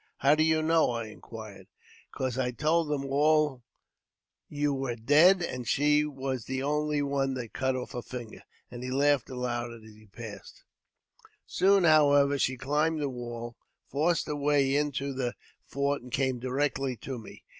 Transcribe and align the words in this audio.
"How 0.25 0.33
do 0.33 0.41
you 0.43 0.63
know?" 0.63 0.89
I 0.93 1.09
inquired." 1.09 1.67
Because 2.11 2.35
I 2.35 2.49
told 2.49 2.89
them 2.89 3.05
all 3.05 3.61
you 4.49 4.73
were 4.73 4.95
dead, 4.95 5.43
and 5.43 5.67
she 5.67 6.05
was 6.05 6.45
the 6.45 6.63
only 6.63 7.03
one 7.03 7.35
that 7.35 7.53
cut 7.53 7.75
off 7.75 7.93
a 7.93 8.01
finger;" 8.01 8.41
and 8.71 8.81
he 8.81 8.89
laughed 8.89 9.29
aloud 9.29 9.71
as 9.71 9.83
he 9.93 10.07
passed 10.07 10.63
on. 10.63 11.29
Soon, 11.45 11.83
however, 11.83 12.39
she 12.39 12.57
climbed 12.57 12.99
the 12.99 13.09
wall, 13.09 13.45
and 13.49 13.91
forced 13.91 14.25
her 14.25 14.35
way 14.35 14.75
into 14.75 15.13
the 15.13 15.35
fort, 15.67 16.01
and 16.01 16.11
came 16.11 16.39
directly 16.39 16.95
to 16.95 17.19
me. 17.19 17.43